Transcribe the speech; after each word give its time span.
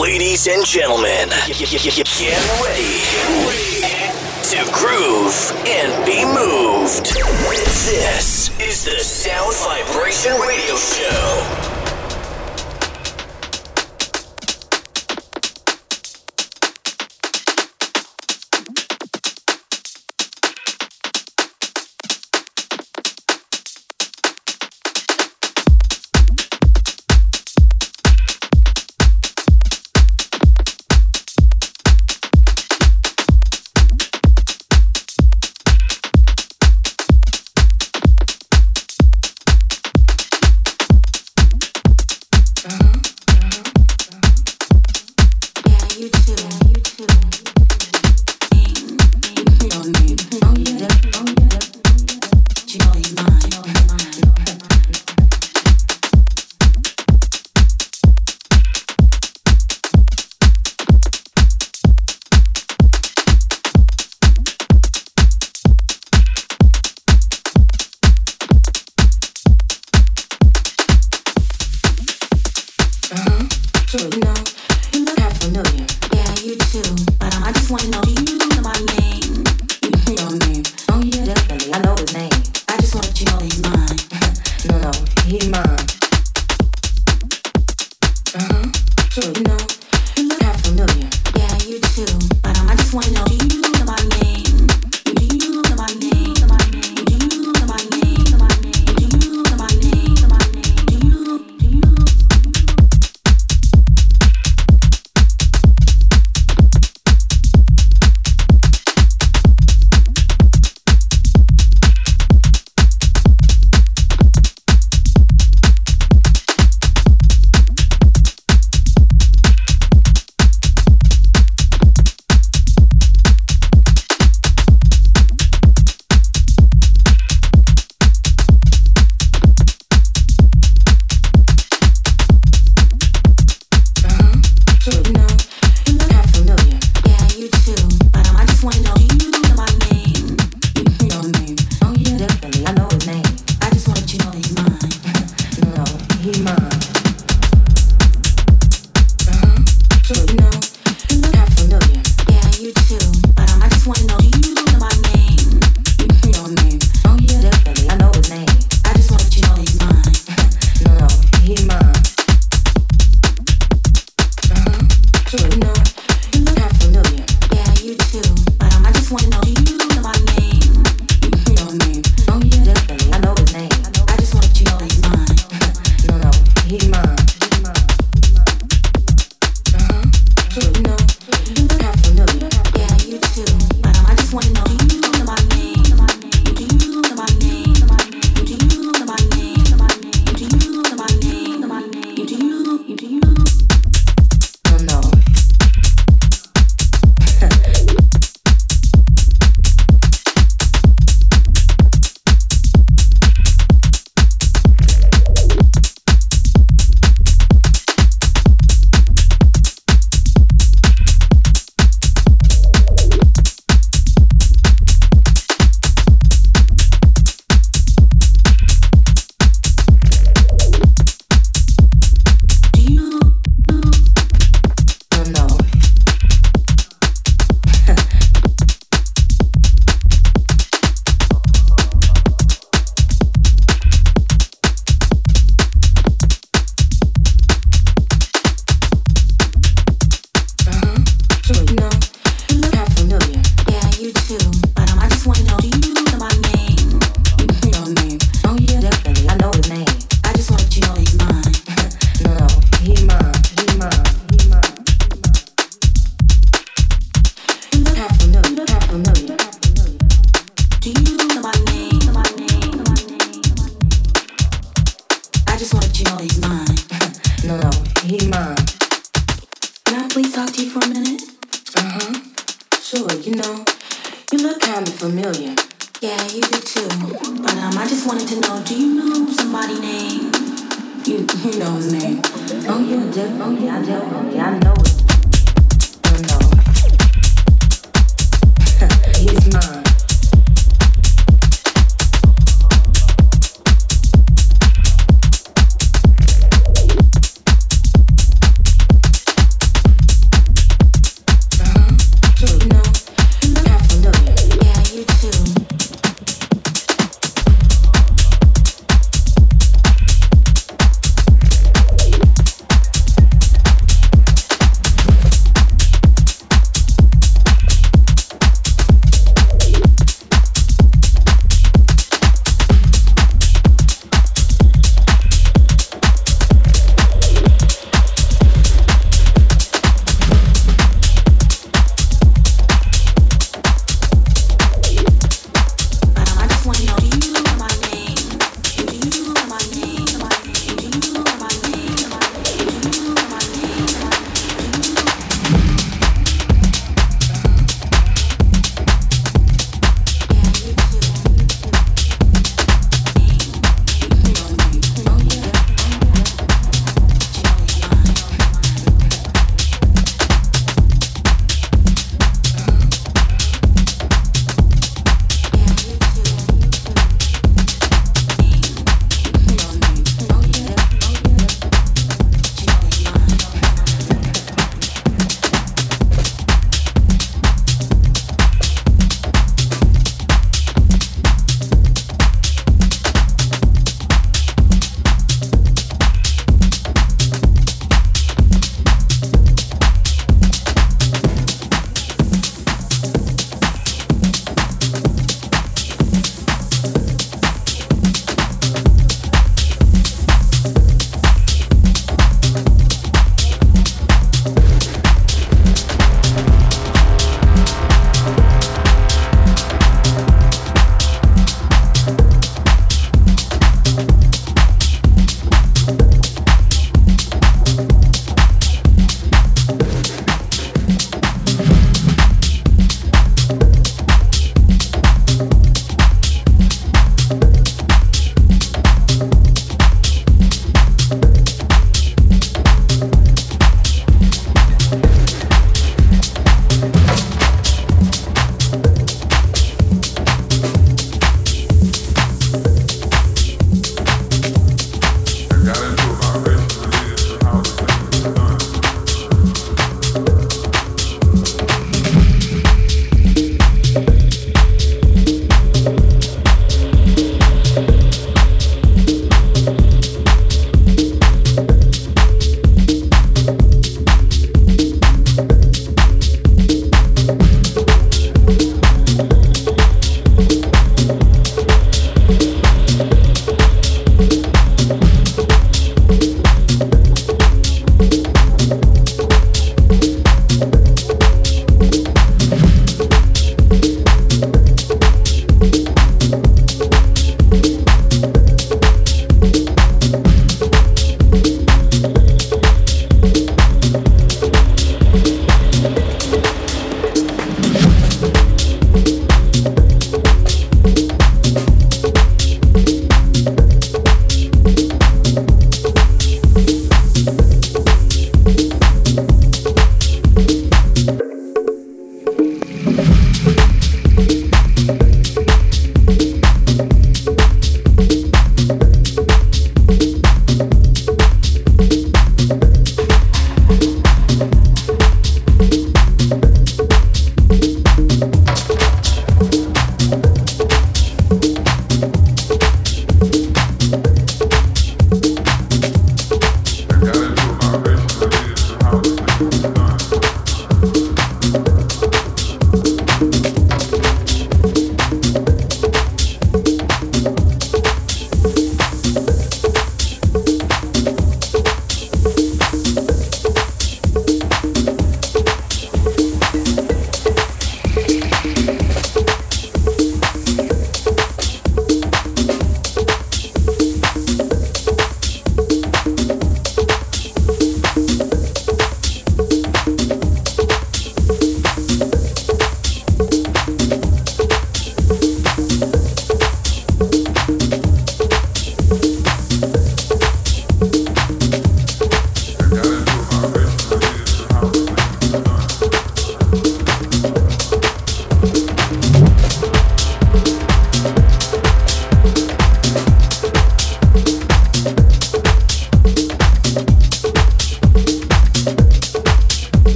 Ladies 0.00 0.48
and 0.48 0.66
gentlemen, 0.66 1.28
get 1.46 1.70
ready 2.64 3.80
to 4.42 4.64
groove 4.72 5.52
and 5.66 6.04
be 6.04 6.24
moved. 6.24 7.14
This 7.86 8.50
is 8.58 8.84
the 8.84 8.98
Sound 8.98 9.54
Vibration 9.54 10.32
Radio 10.40 10.74
Show. 10.74 11.73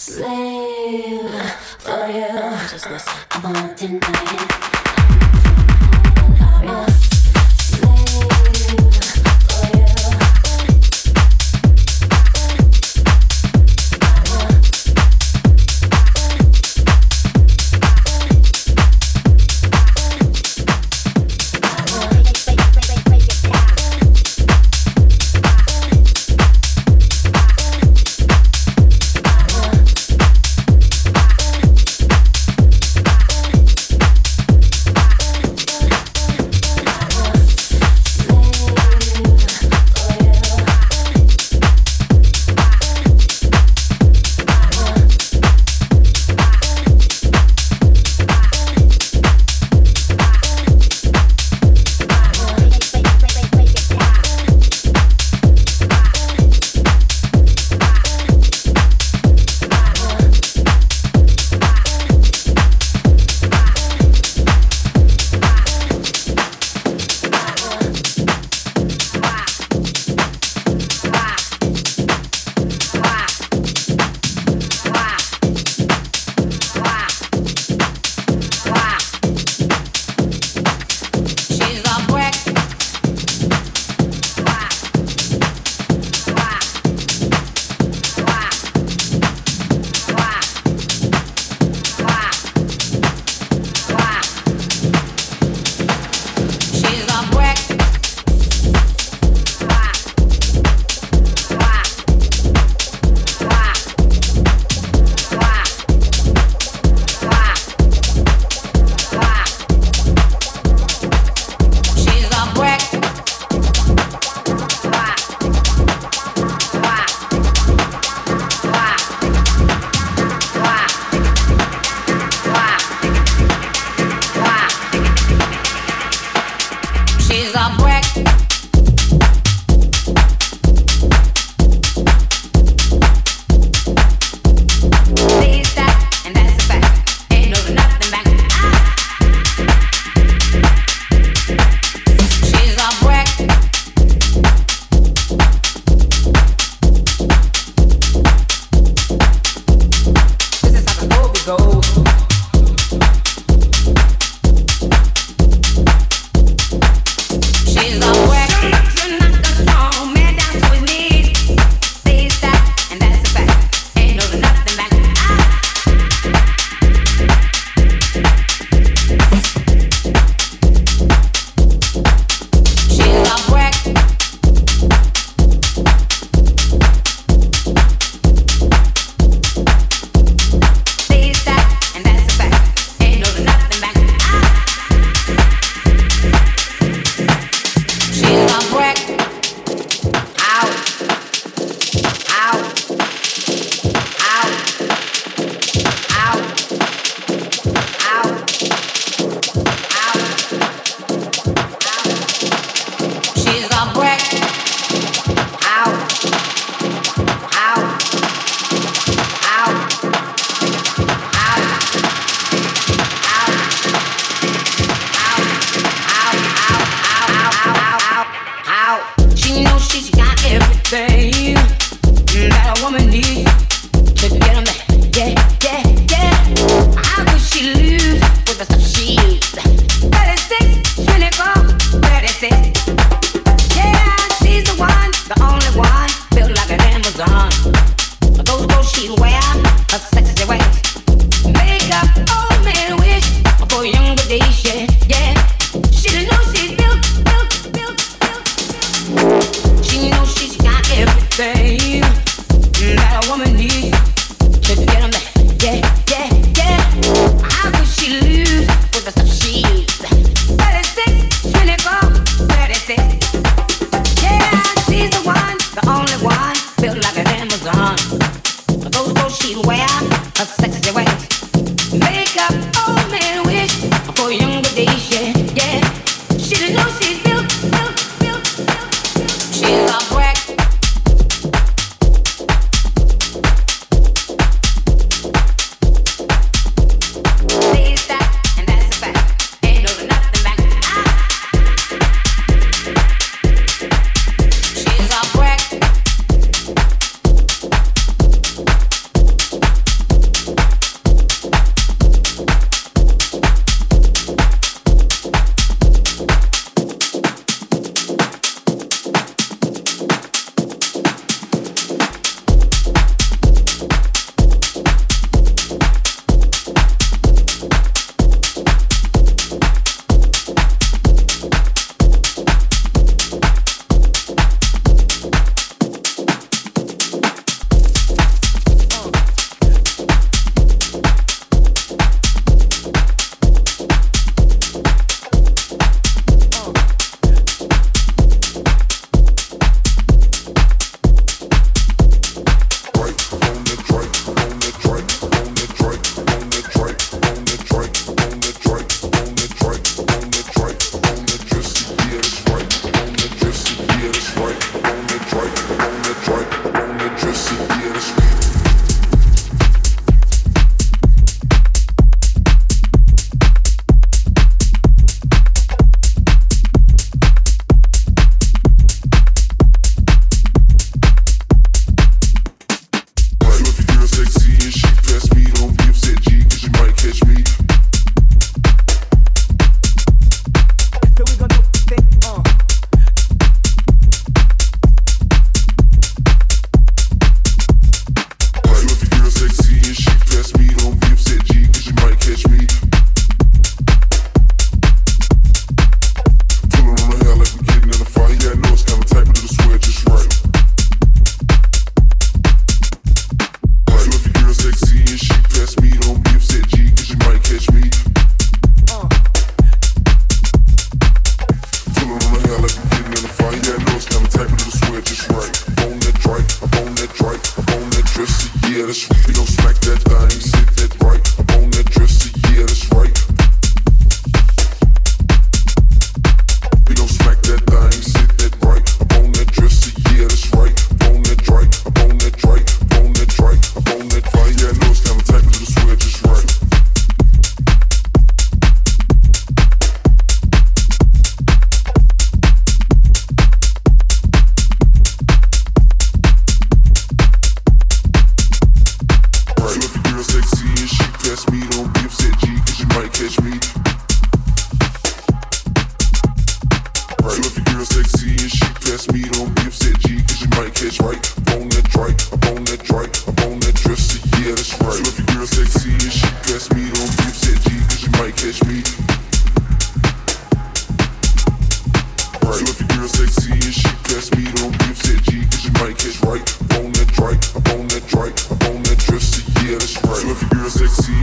slave 0.00 1.30
for 1.78 2.06
you. 2.06 2.26
Just 2.70 2.88
listen, 2.88 3.12
I 3.32 3.40
won't. 3.44 4.79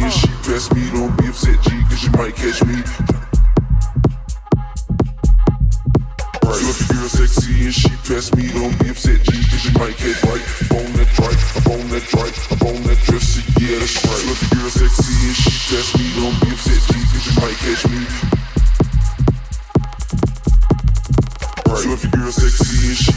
If 0.07 0.13
she 0.13 0.29
oh. 0.31 0.39
press 0.41 0.71
me, 0.71 0.89
don't 0.95 1.11
be 1.19 1.27
upset, 1.27 1.59
G, 1.67 1.83
cause 1.83 1.99
she 1.99 2.09
might 2.15 2.31
catch 2.33 2.63
me. 2.63 2.79
Right. 6.47 6.63
So 6.63 6.71
if 6.71 6.79
your 6.79 6.95
girl 6.95 7.09
sexy 7.11 7.65
and 7.67 7.75
she 7.75 7.91
press 8.07 8.31
me, 8.31 8.47
don't 8.55 8.71
be 8.79 8.87
upset, 8.87 9.19
G, 9.19 9.35
cause 9.35 9.59
she 9.59 9.71
might 9.75 9.97
catch 9.99 10.23
right. 10.23 10.39
Up 10.63 10.79
on 10.79 10.87
that 10.95 11.11
right, 11.19 11.41
up 11.59 11.67
on 11.67 11.83
that 11.91 12.07
right, 12.15 12.35
up 12.55 12.63
on 12.63 12.79
that 12.87 12.99
dress, 13.03 13.35
yeah, 13.59 13.79
that's 13.83 13.99
right. 14.07 14.23
So 14.23 14.31
if 14.31 14.39
your 14.47 14.51
girl 14.55 14.71
sexy 14.71 15.27
and 15.27 15.35
she 15.35 15.51
press 15.75 15.91
me, 15.99 16.07
don't 16.15 16.39
be 16.39 16.55
upset, 16.55 16.81
G, 16.87 16.95
cause 17.11 17.23
she 17.27 17.33
might 17.43 17.59
catch 17.59 17.83
me. 17.91 17.99
Right. 21.67 21.83
So 21.83 21.91
if 21.91 22.03
your 22.07 22.11
girl 22.15 22.31
sexy 22.31 22.87
and 22.87 22.95
she 22.95 23.16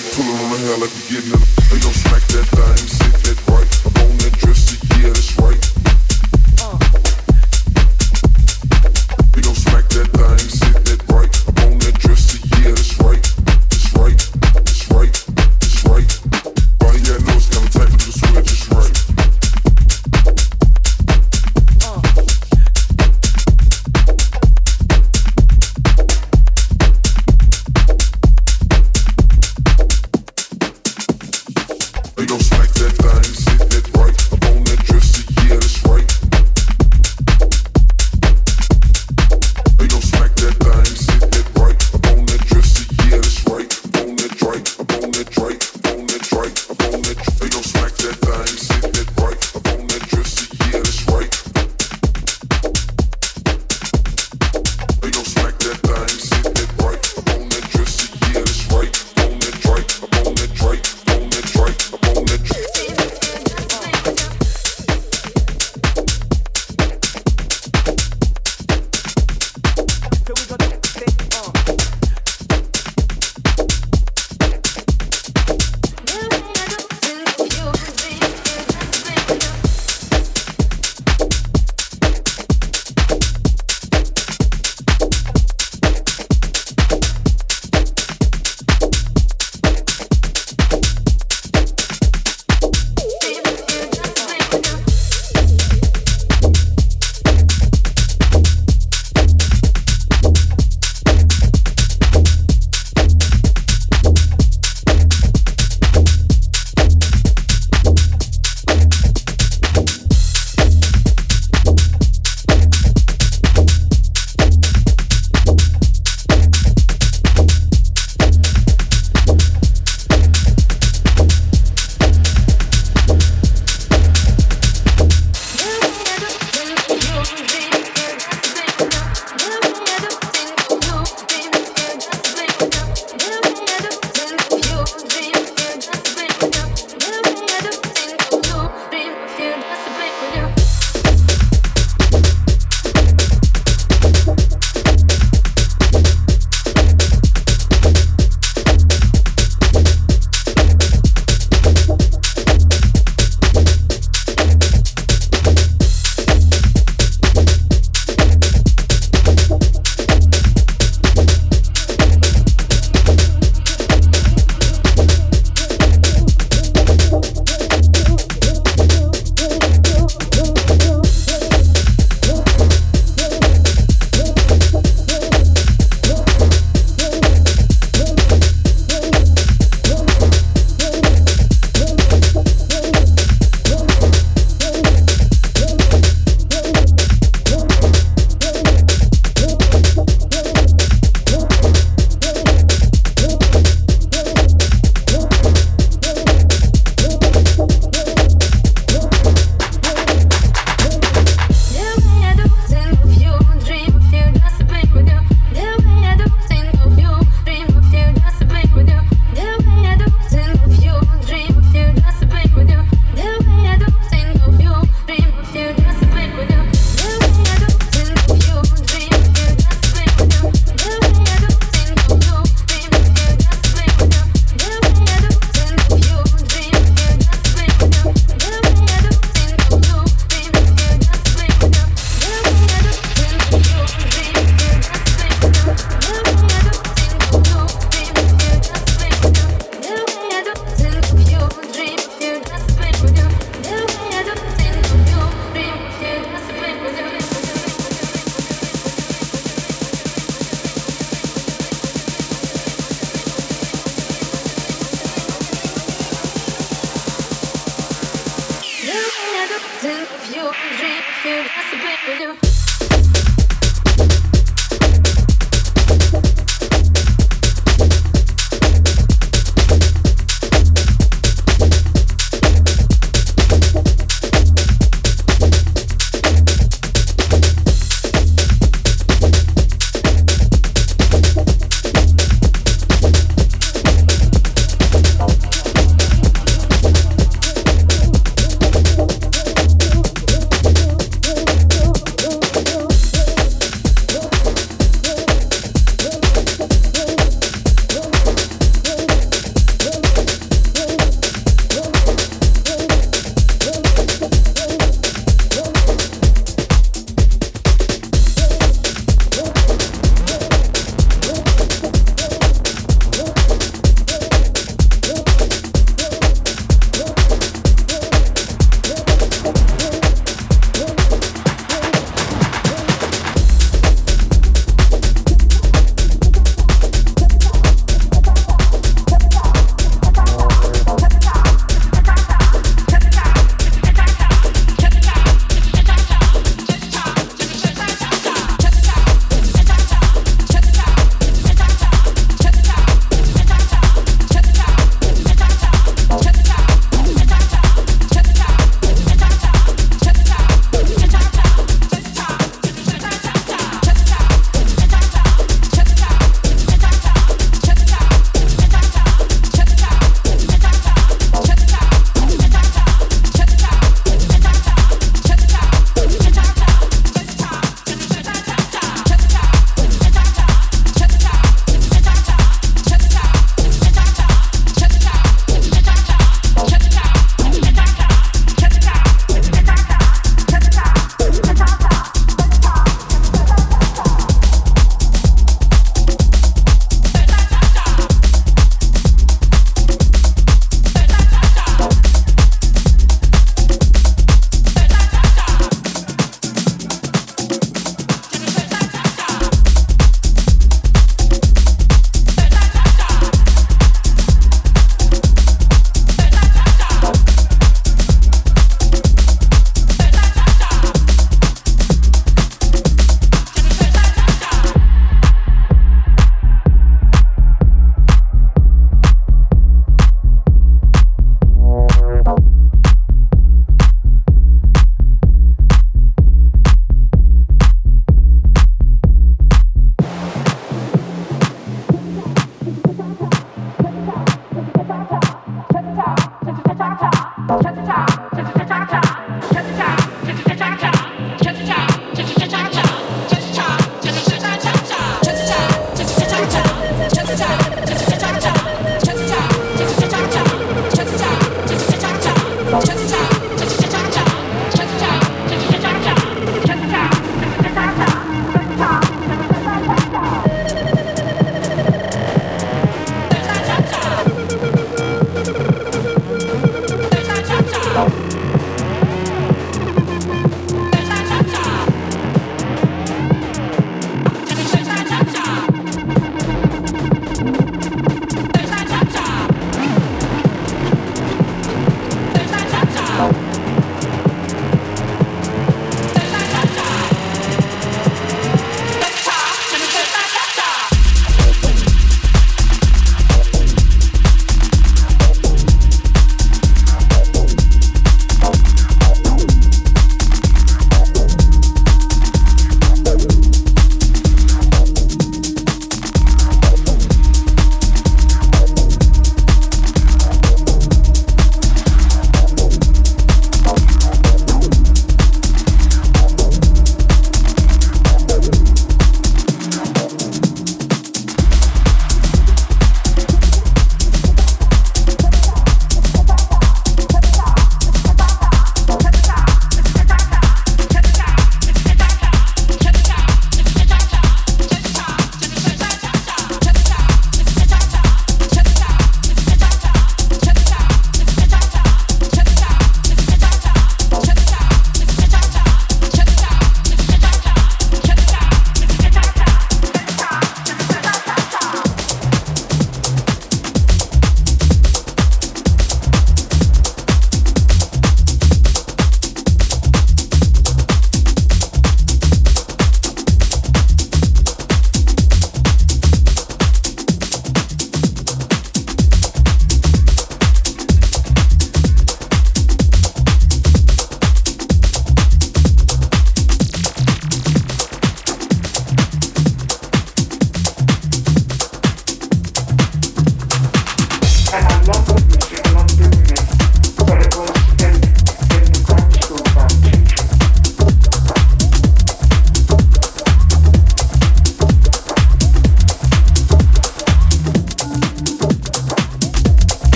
I'ma 0.51 0.59
hell 0.65 0.83
if 0.83 1.09
you 1.09 1.21
getting 1.21 1.31
up. 1.31 1.39
Yo, 1.71 1.89
smack 1.95 2.23
that 2.27 2.45
thing, 2.51 2.87
sick 2.87 3.13
that 3.23 3.50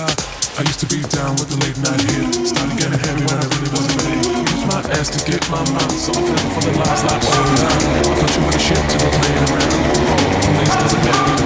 I, 0.00 0.62
used 0.66 0.80
to 0.80 0.86
be 0.86 0.98
down 1.06 1.38
with 1.38 1.46
the 1.46 1.58
late 1.62 1.78
night 1.78 2.00
hit. 2.10 2.48
Started 2.48 2.74
getting 2.78 2.98
heavy 2.98 3.22
when 3.30 3.38
I 3.38 3.46
really 3.46 3.70
wasn't 3.70 3.94
ready. 4.02 4.26
Used 4.26 4.66
my 4.66 4.82
ass 4.98 5.06
to 5.14 5.20
get 5.30 5.38
my 5.50 5.62
mouth, 5.70 5.94
so 5.94 6.10
I 6.10 6.18
fell 6.18 6.50
for 6.50 6.62
the 6.66 6.74
lies 6.74 7.02
like. 7.06 7.22
Oh, 7.22 8.10
I 8.10 8.14
thought 8.18 8.34
you 8.34 8.42
were 8.42 8.50
the 8.50 8.58
shit 8.58 8.74
to 8.74 8.96
the 8.98 9.08
playing 9.14 9.44
around. 9.54 9.70
Oh, 10.10 10.34
police 10.50 10.74
doesn't 10.82 11.04
matter. 11.04 11.38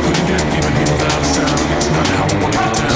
Couldn't 0.00 0.26
get 0.32 0.40
even 0.40 0.72
here 0.80 0.92
without 0.96 1.20
a 1.20 1.28
sound. 1.28 1.60
It's 1.76 1.90
not 1.92 2.06
how 2.08 2.24
I 2.24 2.40
wanna 2.40 2.56
get 2.56 2.72
down. 2.72 2.89